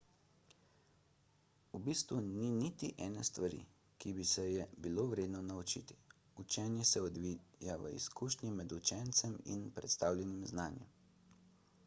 [1.73, 3.59] v bistvu ni niti ene stvari
[4.03, 5.97] ki bi se je bilo vredno naučiti
[6.45, 10.89] učenje se odvija v izkušnji med učencem in predstavljenim znanjem